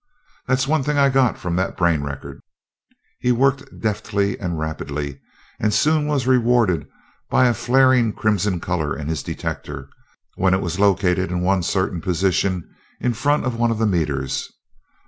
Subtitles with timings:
[0.47, 2.39] "That's one thing I got from that brain record."
[3.19, 5.21] He worked deftly and rapidly,
[5.59, 6.87] and soon was rewarded
[7.29, 9.91] by a flaring crimson color in his detector
[10.37, 12.67] when it was located in one certain position
[12.99, 14.51] in front of one of the meters.